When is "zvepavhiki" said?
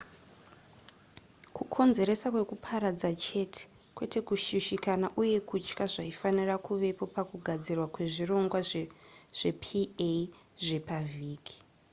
10.65-11.55